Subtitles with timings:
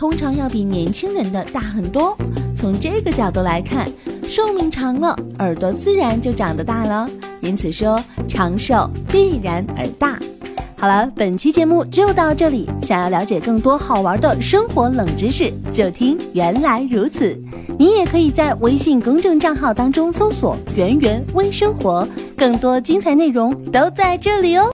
[0.00, 2.16] 通常要比年轻人的大很多。
[2.56, 3.86] 从这个角度来看
[4.26, 7.06] 寿命长了耳朵自然就长得大了。
[7.42, 10.18] 因此说长寿必然而大。
[10.78, 17.36] 好了本期节目就到这里想要了解更多好玩的生活冷知识就听原来如此。
[17.78, 24.66] 你也可以在微信公众账号当中搜索圆圆微生活更多精彩内容都在这里哦。